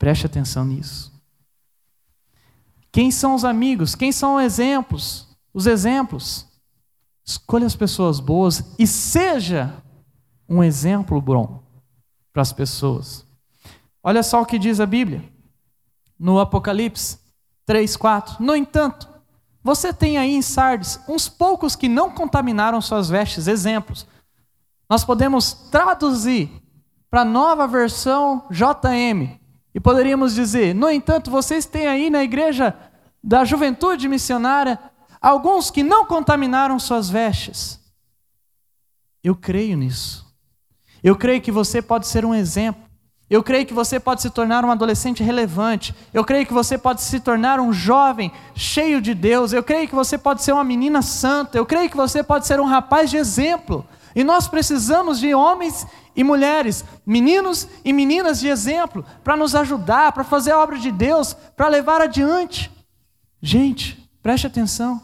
Preste 0.00 0.26
atenção 0.26 0.64
nisso. 0.64 1.12
Quem 2.90 3.12
são 3.12 3.36
os 3.36 3.44
amigos? 3.44 3.94
Quem 3.94 4.10
são 4.10 4.34
os 4.34 4.42
exemplos? 4.42 5.28
Os 5.54 5.64
exemplos. 5.64 6.44
Escolha 7.24 7.66
as 7.66 7.76
pessoas 7.76 8.18
boas 8.18 8.74
e 8.76 8.84
seja 8.84 9.80
um 10.48 10.64
exemplo 10.64 11.20
bom 11.20 11.62
para 12.32 12.42
as 12.42 12.52
pessoas. 12.52 13.24
Olha 14.02 14.24
só 14.24 14.42
o 14.42 14.46
que 14.46 14.58
diz 14.58 14.80
a 14.80 14.86
Bíblia 14.86 15.37
no 16.18 16.40
Apocalipse 16.40 17.18
3, 17.64 17.96
4. 17.96 18.42
No 18.42 18.56
entanto, 18.56 19.08
você 19.62 19.92
tem 19.92 20.16
aí 20.16 20.34
em 20.34 20.42
Sardes 20.42 20.98
uns 21.08 21.28
poucos 21.28 21.76
que 21.76 21.88
não 21.88 22.10
contaminaram 22.10 22.80
suas 22.80 23.08
vestes, 23.08 23.46
exemplos. 23.46 24.06
Nós 24.88 25.04
podemos 25.04 25.52
traduzir 25.52 26.50
para 27.10 27.20
a 27.20 27.24
nova 27.24 27.66
versão 27.66 28.46
JM 28.50 29.38
e 29.74 29.80
poderíamos 29.80 30.34
dizer: 30.34 30.74
no 30.74 30.90
entanto, 30.90 31.30
vocês 31.30 31.66
têm 31.66 31.86
aí 31.86 32.10
na 32.10 32.24
igreja 32.24 32.74
da 33.22 33.44
juventude 33.44 34.08
missionária 34.08 34.78
alguns 35.20 35.70
que 35.70 35.82
não 35.82 36.06
contaminaram 36.06 36.78
suas 36.78 37.10
vestes. 37.10 37.78
Eu 39.22 39.34
creio 39.34 39.76
nisso. 39.76 40.26
Eu 41.02 41.16
creio 41.16 41.40
que 41.40 41.52
você 41.52 41.82
pode 41.82 42.06
ser 42.06 42.24
um 42.24 42.34
exemplo. 42.34 42.87
Eu 43.30 43.42
creio 43.42 43.66
que 43.66 43.74
você 43.74 44.00
pode 44.00 44.22
se 44.22 44.30
tornar 44.30 44.64
um 44.64 44.70
adolescente 44.70 45.22
relevante. 45.22 45.94
Eu 46.14 46.24
creio 46.24 46.46
que 46.46 46.52
você 46.52 46.78
pode 46.78 47.02
se 47.02 47.20
tornar 47.20 47.60
um 47.60 47.72
jovem 47.72 48.32
cheio 48.54 49.02
de 49.02 49.12
Deus. 49.12 49.52
Eu 49.52 49.62
creio 49.62 49.86
que 49.86 49.94
você 49.94 50.16
pode 50.16 50.42
ser 50.42 50.52
uma 50.52 50.64
menina 50.64 51.02
santa. 51.02 51.58
Eu 51.58 51.66
creio 51.66 51.90
que 51.90 51.96
você 51.96 52.22
pode 52.22 52.46
ser 52.46 52.58
um 52.58 52.64
rapaz 52.64 53.10
de 53.10 53.18
exemplo. 53.18 53.86
E 54.14 54.24
nós 54.24 54.48
precisamos 54.48 55.20
de 55.20 55.34
homens 55.34 55.86
e 56.16 56.24
mulheres, 56.24 56.84
meninos 57.06 57.68
e 57.84 57.92
meninas 57.92 58.40
de 58.40 58.48
exemplo, 58.48 59.04
para 59.22 59.36
nos 59.36 59.54
ajudar, 59.54 60.10
para 60.10 60.24
fazer 60.24 60.50
a 60.50 60.58
obra 60.58 60.78
de 60.78 60.90
Deus, 60.90 61.34
para 61.56 61.68
levar 61.68 62.00
adiante. 62.00 62.72
Gente, 63.40 64.10
preste 64.20 64.46
atenção. 64.46 65.00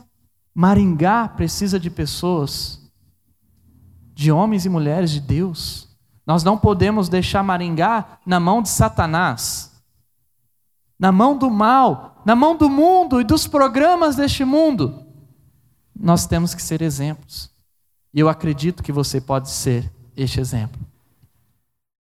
Maringá 0.52 1.28
precisa 1.28 1.78
de 1.78 1.90
pessoas, 1.90 2.80
de 4.12 4.32
homens 4.32 4.64
e 4.64 4.68
mulheres 4.68 5.10
de 5.10 5.20
Deus. 5.20 5.83
Nós 6.26 6.42
não 6.42 6.56
podemos 6.56 7.08
deixar 7.08 7.42
Maringá 7.42 8.18
na 8.24 8.40
mão 8.40 8.62
de 8.62 8.68
Satanás, 8.68 9.72
na 10.98 11.12
mão 11.12 11.36
do 11.36 11.50
mal, 11.50 12.22
na 12.24 12.34
mão 12.34 12.56
do 12.56 12.68
mundo 12.70 13.20
e 13.20 13.24
dos 13.24 13.46
programas 13.46 14.16
deste 14.16 14.44
mundo. 14.44 15.04
Nós 15.94 16.26
temos 16.26 16.54
que 16.54 16.62
ser 16.62 16.80
exemplos. 16.80 17.50
E 18.12 18.20
eu 18.20 18.28
acredito 18.28 18.82
que 18.82 18.92
você 18.92 19.20
pode 19.20 19.50
ser 19.50 19.92
este 20.16 20.40
exemplo. 20.40 20.80